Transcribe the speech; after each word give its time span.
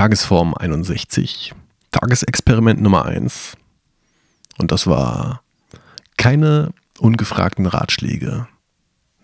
Tagesform 0.00 0.54
61, 0.54 1.52
Tagesexperiment 1.90 2.80
Nummer 2.80 3.04
1. 3.04 3.54
Und 4.56 4.72
das 4.72 4.86
war 4.86 5.42
keine 6.16 6.72
ungefragten 6.98 7.66
Ratschläge 7.66 8.48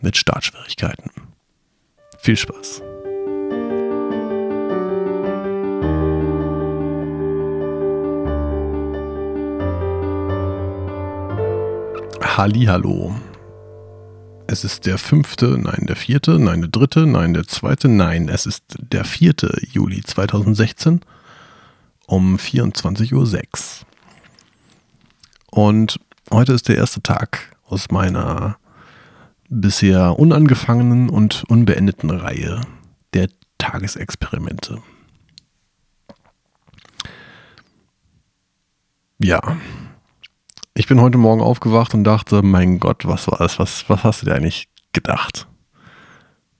mit 0.02 0.18
Startschwierigkeiten. 0.18 1.10
Viel 2.18 2.36
Spaß. 2.36 2.82
Hallo. 12.36 13.14
Es 14.56 14.64
ist 14.64 14.86
der 14.86 14.96
fünfte, 14.96 15.58
nein, 15.58 15.84
der 15.86 15.96
vierte, 15.96 16.38
nein, 16.38 16.62
der 16.62 16.70
dritte, 16.70 17.06
nein, 17.06 17.34
der 17.34 17.46
zweite, 17.46 17.88
nein, 17.88 18.30
es 18.30 18.46
ist 18.46 18.64
der 18.78 19.04
vierte 19.04 19.54
Juli 19.70 20.02
2016 20.02 21.02
um 22.06 22.36
24.06 22.36 23.12
Uhr. 23.12 23.86
Und 25.50 26.00
heute 26.30 26.54
ist 26.54 26.68
der 26.68 26.78
erste 26.78 27.02
Tag 27.02 27.54
aus 27.66 27.90
meiner 27.90 28.56
bisher 29.50 30.18
unangefangenen 30.18 31.10
und 31.10 31.44
unbeendeten 31.48 32.08
Reihe 32.08 32.62
der 33.12 33.28
Tagesexperimente. 33.58 34.80
Ja, 39.18 39.58
ich 40.86 40.88
bin 40.88 41.00
heute 41.00 41.18
Morgen 41.18 41.40
aufgewacht 41.40 41.94
und 41.94 42.04
dachte, 42.04 42.42
mein 42.42 42.78
Gott, 42.78 43.08
was 43.08 43.26
war 43.26 43.38
das? 43.38 43.58
Was, 43.58 43.90
was 43.90 44.04
hast 44.04 44.22
du 44.22 44.26
dir 44.26 44.36
eigentlich 44.36 44.68
gedacht? 44.92 45.48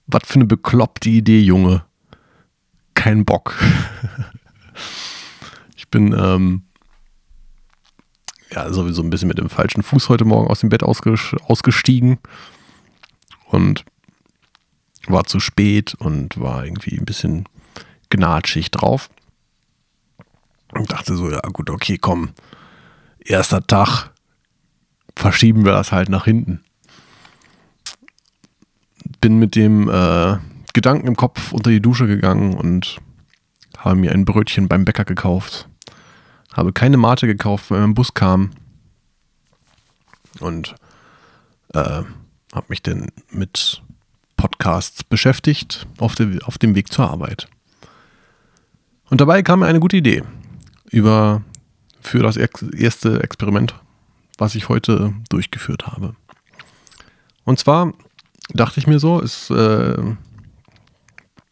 Was 0.05 0.23
für 0.25 0.33
eine 0.33 0.43
bekloppte 0.43 1.09
Idee, 1.09 1.39
Junge. 1.39 1.85
Kein 2.93 3.23
Bock. 3.23 3.55
ich 5.77 5.87
bin 5.87 6.11
ähm, 6.11 6.63
ja 8.51 8.69
sowieso 8.73 9.01
ein 9.01 9.09
bisschen 9.09 9.29
mit 9.29 9.37
dem 9.37 9.49
falschen 9.49 9.81
Fuß 9.81 10.09
heute 10.09 10.25
Morgen 10.25 10.49
aus 10.49 10.59
dem 10.59 10.67
Bett 10.67 10.83
ausgestiegen 10.83 12.19
und 13.45 13.85
war 15.07 15.23
zu 15.23 15.39
spät 15.39 15.95
und 15.99 16.37
war 16.37 16.65
irgendwie 16.65 16.99
ein 16.99 17.05
bisschen 17.05 17.47
gnatschig 18.09 18.71
drauf. 18.71 19.09
Und 20.73 20.91
dachte 20.91 21.15
so, 21.15 21.31
ja 21.31 21.39
gut, 21.53 21.69
okay, 21.69 21.97
komm 21.97 22.33
erster 23.19 23.65
Tag, 23.65 24.11
verschieben 25.17 25.65
wir 25.65 25.71
das 25.71 25.91
halt 25.91 26.09
nach 26.09 26.25
hinten. 26.25 26.61
Bin 29.19 29.39
mit 29.39 29.55
dem 29.55 29.89
äh, 29.89 30.37
Gedanken 30.73 31.07
im 31.07 31.15
Kopf 31.15 31.51
unter 31.51 31.69
die 31.69 31.81
Dusche 31.81 32.07
gegangen 32.07 32.53
und 32.53 32.97
habe 33.77 33.95
mir 33.95 34.11
ein 34.11 34.25
Brötchen 34.25 34.67
beim 34.67 34.85
Bäcker 34.85 35.05
gekauft. 35.05 35.67
Habe 36.53 36.73
keine 36.73 36.97
Mate 36.97 37.27
gekauft, 37.27 37.71
weil 37.71 37.81
mein 37.81 37.93
Bus 37.93 38.13
kam. 38.13 38.51
Und 40.39 40.75
äh, 41.73 41.79
habe 41.79 42.65
mich 42.69 42.83
dann 42.83 43.07
mit 43.31 43.81
Podcasts 44.35 45.03
beschäftigt 45.03 45.87
auf, 45.97 46.15
de, 46.15 46.41
auf 46.43 46.57
dem 46.57 46.75
Weg 46.75 46.91
zur 46.91 47.09
Arbeit. 47.09 47.47
Und 49.09 49.21
dabei 49.21 49.41
kam 49.41 49.59
mir 49.59 49.67
eine 49.67 49.79
gute 49.79 49.97
Idee 49.97 50.23
über 50.89 51.41
für 52.01 52.19
das 52.19 52.37
erste 52.37 53.21
Experiment, 53.21 53.75
was 54.37 54.55
ich 54.55 54.69
heute 54.69 55.13
durchgeführt 55.29 55.87
habe. 55.87 56.15
Und 57.43 57.59
zwar 57.59 57.93
dachte 58.53 58.79
ich 58.79 58.87
mir 58.87 58.99
so, 58.99 59.19
ist, 59.19 59.49
äh, 59.49 60.15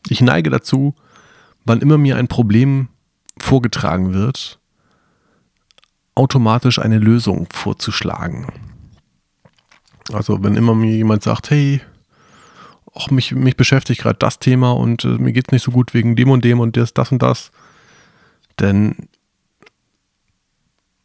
ich 0.10 0.22
neige 0.22 0.50
dazu, 0.50 0.96
wann 1.66 1.82
immer 1.82 1.98
mir 1.98 2.18
ein 2.18 2.28
Problem 2.28 2.90
vorgetragen 3.40 4.14
wird, 4.14 4.60
automatisch 6.16 6.80
eine 6.80 7.00
Lösung 7.00 7.48
vorzuschlagen. 7.52 8.48
Also 10.14 10.44
wenn 10.44 10.56
immer 10.56 10.76
mir 10.76 10.96
jemand 10.96 11.24
sagt, 11.24 11.50
hey, 11.50 11.82
auch 12.94 13.12
mich, 13.12 13.34
mich 13.34 13.58
beschäftigt 13.58 14.02
gerade 14.02 14.20
das 14.20 14.40
Thema 14.40 14.72
und 14.72 15.04
äh, 15.04 15.18
mir 15.18 15.34
geht 15.34 15.48
es 15.48 15.52
nicht 15.52 15.64
so 15.64 15.72
gut 15.72 15.94
wegen 15.94 16.16
dem 16.16 16.30
und 16.30 16.46
dem 16.46 16.60
und 16.60 16.78
das, 16.78 16.94
das 16.94 17.12
und 17.12 17.22
das, 17.22 17.52
dann 18.56 19.10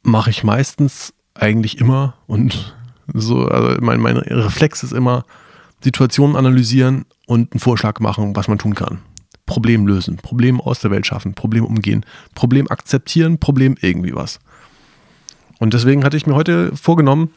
mache 0.02 0.30
ich 0.30 0.44
meistens 0.44 1.12
eigentlich 1.40 1.78
immer 1.78 2.14
und 2.26 2.74
so, 3.12 3.46
also 3.46 3.76
mein, 3.80 4.00
mein 4.00 4.16
Reflex 4.16 4.82
ist 4.82 4.92
immer, 4.92 5.24
Situationen 5.82 6.36
analysieren 6.36 7.06
und 7.26 7.52
einen 7.52 7.60
Vorschlag 7.60 7.98
machen, 8.00 8.36
was 8.36 8.48
man 8.48 8.58
tun 8.58 8.74
kann. 8.74 8.98
Problem 9.46 9.86
lösen, 9.86 10.16
Problem 10.16 10.60
aus 10.60 10.80
der 10.80 10.90
Welt 10.90 11.06
schaffen, 11.06 11.34
Problem 11.34 11.64
umgehen, 11.64 12.04
Problem 12.34 12.70
akzeptieren, 12.70 13.38
Problem 13.38 13.76
irgendwie 13.80 14.14
was. 14.14 14.38
Und 15.58 15.74
deswegen 15.74 16.04
hatte 16.04 16.16
ich 16.16 16.26
mir 16.26 16.34
heute 16.34 16.76
vorgenommen, 16.76 17.30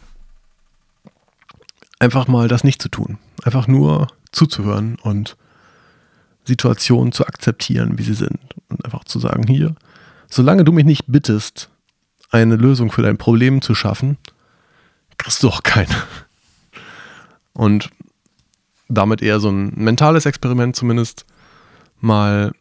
einfach 2.00 2.28
mal 2.28 2.47
das 2.47 2.63
nicht 2.63 2.81
zu 2.81 2.90
tun. 2.90 3.18
Einfach 3.44 3.68
nur 3.68 4.08
zuzuhören 4.31 4.97
und 5.02 5.38
Situationen 6.46 7.13
zu 7.13 7.25
akzeptieren, 7.25 7.97
wie 7.97 8.03
sie 8.03 8.13
sind. 8.13 8.40
Und 8.69 8.84
einfach 8.86 9.06
zu 9.06 9.19
sagen, 9.19 9.47
hier, 9.47 9.75
solange 10.30 10.63
du 10.63 10.72
mich 10.72 10.86
nicht 10.86 11.06
bittest, 11.08 11.69
eine 12.33 12.55
Lösung 12.55 12.91
für 12.91 13.01
dein 13.01 13.17
Problem 13.17 13.61
zu 13.61 13.75
schaffen, 13.75 14.17
kriegst 15.17 15.44
du 15.44 15.49
auch 15.49 15.63
keine. 15.63 15.95
Und 17.53 17.89
damit 18.89 19.21
eher 19.21 19.39
so 19.39 19.49
ein 19.49 19.73
mentales 19.75 20.25
Experiment 20.25 20.75
zumindest 20.75 21.25
mal 21.99 22.51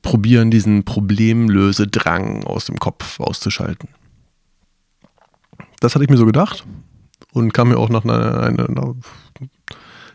probieren, 0.00 0.50
diesen 0.50 0.84
Problemlösedrang 0.84 2.44
aus 2.44 2.64
dem 2.64 2.78
Kopf 2.78 3.20
auszuschalten. 3.20 3.88
Das 5.80 5.94
hatte 5.94 6.04
ich 6.04 6.10
mir 6.10 6.16
so 6.16 6.26
gedacht 6.26 6.64
und 7.32 7.52
kam 7.52 7.68
mir 7.68 7.78
auch 7.78 7.88
nach 7.88 8.04
einer, 8.04 8.40
einer 8.40 8.94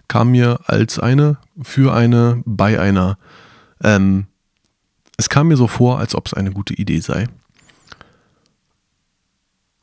kam 0.08 0.32
mir 0.32 0.62
als 0.66 0.98
eine, 0.98 1.38
für 1.62 1.94
eine, 1.94 2.42
bei 2.46 2.80
einer. 2.80 3.18
Ähm, 3.84 4.28
es 5.18 5.30
kam 5.30 5.50
mir 5.50 5.58
so 5.58 5.68
vor, 5.68 6.00
als 6.00 6.16
ob 6.16 6.28
es 6.28 6.34
eine 6.34 6.52
gute 6.52 6.74
Idee 6.74 7.00
sei. 7.02 7.28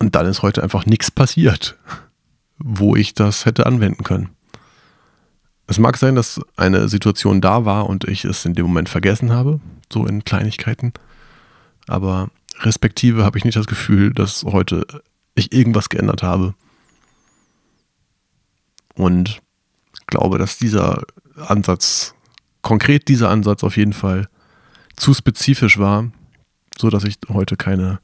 Und 0.05 0.15
dann 0.15 0.27
ist 0.27 0.43
heute 0.43 0.63
einfach 0.63 0.85
nichts 0.85 1.11
passiert, 1.11 1.79
wo 2.59 2.95
ich 2.95 3.15
das 3.15 3.47
hätte 3.47 3.65
anwenden 3.65 4.05
können. 4.05 4.29
Es 5.67 5.79
mag 5.79 5.97
sein, 5.97 6.15
dass 6.15 6.43
eine 6.57 6.91
Situation 6.91 7.41
da 7.41 7.65
war 7.65 7.89
und 7.89 8.05
ich 8.05 8.27
es 8.27 8.45
in 8.45 8.53
dem 8.53 8.67
Moment 8.67 8.91
vergessen 8.91 9.33
habe, 9.33 9.61
so 9.91 10.05
in 10.05 10.23
Kleinigkeiten. 10.23 10.93
Aber 11.87 12.29
respektive 12.61 13.25
habe 13.25 13.39
ich 13.39 13.47
nicht 13.47 13.57
das 13.57 13.67
Gefühl, 13.67 14.13
dass 14.13 14.45
heute 14.45 14.87
ich 15.37 15.55
irgendwas 15.55 15.89
geändert 15.89 16.23
habe. 16.23 16.55
Und 18.95 19.41
glaube, 20.07 20.37
dass 20.37 20.59
dieser 20.59 21.03
Ansatz, 21.49 22.15
konkret 22.61 23.09
dieser 23.09 23.31
Ansatz 23.31 23.65
auf 23.65 23.79
jeden 23.79 23.95
Fall 23.95 24.29
zu 24.97 25.15
spezifisch 25.15 25.79
war, 25.79 26.13
so 26.77 26.91
dass 26.91 27.05
ich 27.05 27.17
heute 27.31 27.57
keine 27.57 28.01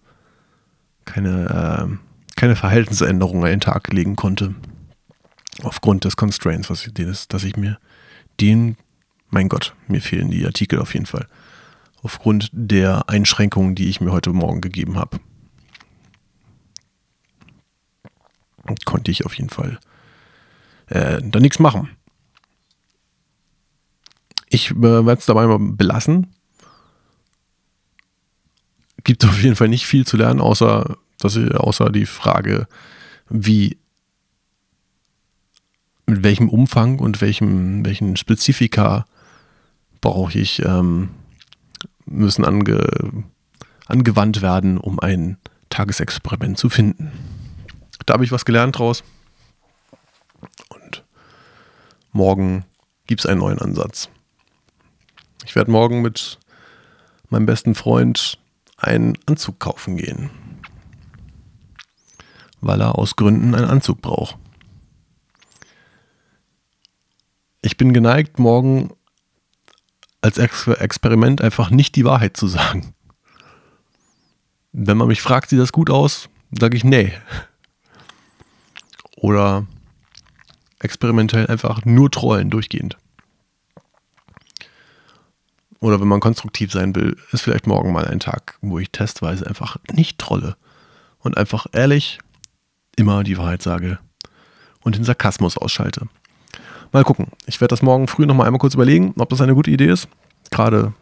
keine, 1.11 1.91
äh, 1.91 2.37
keine 2.37 2.57
Verhaltensänderung 2.57 3.45
an 3.45 3.51
den 3.51 3.61
Tag 3.61 3.93
legen 3.93 4.17
konnte. 4.17 4.55
Aufgrund 5.63 6.05
des 6.05 6.17
Constraints, 6.17 6.71
was 6.71 6.87
ich, 6.87 6.95
des, 6.95 7.29
dass 7.29 7.45
ich 7.45 7.57
mir 7.57 7.79
den, 8.41 8.77
mein 9.29 9.49
Gott, 9.49 9.75
mir 9.89 10.01
fehlen 10.01 10.31
die 10.31 10.47
Artikel 10.47 10.79
auf 10.79 10.95
jeden 10.95 11.07
Fall. 11.07 11.27
Aufgrund 12.03 12.49
der 12.53 13.09
Einschränkungen, 13.09 13.75
die 13.75 13.89
ich 13.89 14.01
mir 14.01 14.13
heute 14.13 14.33
Morgen 14.33 14.61
gegeben 14.61 14.97
habe. 14.97 15.19
Konnte 18.85 19.11
ich 19.11 19.27
auf 19.27 19.35
jeden 19.35 19.51
Fall 19.51 19.79
äh, 20.87 21.21
da 21.23 21.41
nichts 21.41 21.59
machen. 21.59 21.91
Ich 24.49 24.71
äh, 24.71 24.83
werde 24.83 25.13
es 25.13 25.27
dabei 25.27 25.47
mal 25.47 25.59
belassen 25.59 26.29
gibt 29.05 29.25
auf 29.25 29.43
jeden 29.43 29.57
Fall 29.57 29.69
nicht 29.69 29.87
viel 29.87 30.07
zu 30.07 30.17
lernen, 30.17 30.41
außer, 30.41 30.97
dass 31.19 31.37
außer 31.37 31.91
die 31.91 32.07
Frage, 32.07 32.67
wie, 33.29 33.79
mit 36.07 36.23
welchem 36.23 36.49
Umfang 36.49 36.99
und 36.99 37.21
welchem, 37.21 37.85
welchen 37.85 38.17
Spezifika 38.17 39.07
brauche 40.01 40.39
ich, 40.39 40.65
ähm, 40.65 41.11
müssen 42.07 42.45
ange, 42.45 43.25
angewandt 43.87 44.43
werden, 44.43 44.79
um 44.79 44.99
ein 44.99 45.39
Tagesexperiment 45.69 46.59
zu 46.59 46.69
finden. 46.69 47.13
Da 48.07 48.15
habe 48.15 48.25
ich 48.25 48.33
was 48.33 48.45
gelernt 48.45 48.79
draus. 48.79 49.05
Und 50.69 51.05
morgen 52.13 52.65
gibt 53.07 53.21
es 53.21 53.27
einen 53.27 53.41
neuen 53.41 53.61
Ansatz. 53.61 54.09
Ich 55.45 55.55
werde 55.55 55.71
morgen 55.71 56.03
mit 56.03 56.39
meinem 57.29 57.47
besten 57.47 57.75
Freund 57.75 58.39
einen 58.81 59.19
Anzug 59.27 59.59
kaufen 59.61 59.97
gehen, 59.97 60.31
weil 62.61 62.81
er 62.81 62.99
aus 62.99 63.17
Gründen 63.17 63.55
einen 63.55 63.69
Anzug 63.69 64.01
braucht. 64.01 64.37
Ich 67.63 67.77
bin 67.77 67.93
geneigt, 67.93 68.39
morgen 68.39 68.93
als 70.23 70.39
Ex 70.39 70.67
Experiment 70.67 71.43
einfach 71.43 71.71
nicht 71.71 71.97
die 71.97 72.05
Wahrheit 72.05 72.37
zu 72.37 72.47
sagen. 72.47 72.95
Wenn 74.73 74.97
man 74.97 75.09
mich 75.09 75.21
fragt, 75.21 75.51
sieht 75.51 75.59
das 75.59 75.73
gut 75.73 75.91
aus, 75.91 76.29
sage 76.59 76.77
ich 76.77 76.85
nee. 76.85 77.13
Oder 79.17 79.67
experimentell 80.79 81.47
einfach 81.47 81.85
nur 81.85 82.11
trollen 82.11 82.51
durchgehend. 82.51 82.97
Oder 85.81 86.01
wenn 86.01 86.09
man 86.09 86.21
konstruktiv 86.21 86.73
sein 86.73 86.95
will, 86.95 87.17
ist 87.33 87.41
vielleicht 87.41 87.67
morgen 87.67 87.93
mal 87.93 88.07
ein 88.07 88.21
Tag, 88.21 88.59
wo 88.61 88.79
ich 88.79 88.91
testweise 88.91 89.47
einfach 89.47 89.79
nicht 89.93 90.19
trolle 90.19 90.57
und 91.19 91.39
einfach 91.39 91.67
ehrlich 91.73 92.19
immer 92.97 93.25
die 93.25 93.39
Wahrheit 93.39 93.63
sage 93.63 93.99
und 94.83 94.97
den 94.97 95.05
Sarkasmus 95.05 95.57
ausschalte. 95.57 96.07
Mal 96.93 97.05
gucken. 97.05 97.29
Ich 97.47 97.61
werde 97.61 97.73
das 97.73 97.83
morgen 97.83 98.09
früh 98.09 98.27
nochmal 98.27 98.47
einmal 98.47 98.59
kurz 98.59 98.75
überlegen, 98.75 99.15
ob 99.19 99.31
das 99.31 99.41
eine 99.41 99.55
gute 99.55 99.71
Idee 99.71 99.91
ist. 99.91 100.09
Gerade 100.51 100.93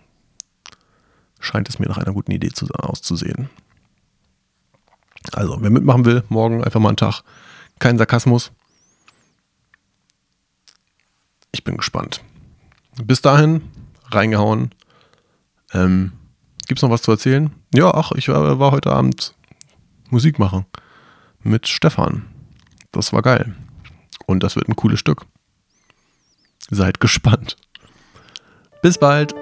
scheint 1.41 1.69
es 1.69 1.79
mir 1.79 1.87
nach 1.87 1.99
einer 1.99 2.13
guten 2.13 2.31
Idee 2.31 2.51
zu, 2.51 2.67
auszusehen. 2.67 3.49
Also, 5.33 5.59
wer 5.61 5.71
mitmachen 5.71 6.05
will, 6.05 6.23
morgen 6.29 6.63
einfach 6.63 6.81
mal 6.81 6.91
einen 6.91 6.97
Tag. 6.97 7.23
Kein 7.79 7.99
Sarkasmus. 7.99 8.53
Ich 11.53 11.65
bin 11.65 11.77
gespannt. 11.77 12.23
Bis 13.03 13.23
dahin, 13.23 13.63
reingehauen. 14.11 14.75
Ähm, 15.73 16.13
Gibt 16.67 16.79
es 16.79 16.83
noch 16.83 16.91
was 16.91 17.03
zu 17.03 17.11
erzählen? 17.11 17.51
Ja, 17.75 17.93
ach, 17.95 18.13
ich 18.13 18.29
war, 18.29 18.59
war 18.59 18.73
heute 18.73 18.93
Abend 18.93 19.35
Musik 20.11 20.39
machen 20.39 20.67
mit 21.43 21.69
Stefan. 21.69 22.27
Das 22.93 23.13
war 23.13 23.23
geil. 23.23 23.55
Und 24.27 24.43
das 24.43 24.57
wird 24.57 24.69
ein 24.69 24.77
cooles 24.77 25.01
Stück. 25.01 25.27
Seid 26.71 27.01
gespannt. 27.01 27.57
Bis 28.83 28.99
bald. 28.99 29.35